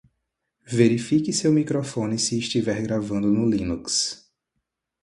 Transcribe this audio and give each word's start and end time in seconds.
Verifique 0.65 1.31
seu 1.31 1.51
microfone 1.53 2.17
se 2.17 2.35
estiver 2.35 2.81
gravando 2.81 3.27
no 3.27 3.47
Linux 3.47 4.31